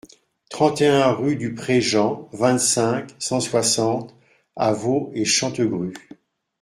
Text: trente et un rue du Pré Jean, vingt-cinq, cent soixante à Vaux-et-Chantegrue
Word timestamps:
trente 0.49 0.81
et 0.81 0.87
un 0.87 1.11
rue 1.11 1.35
du 1.35 1.53
Pré 1.53 1.79
Jean, 1.79 2.27
vingt-cinq, 2.33 3.11
cent 3.19 3.39
soixante 3.39 4.15
à 4.55 4.73
Vaux-et-Chantegrue 4.73 5.93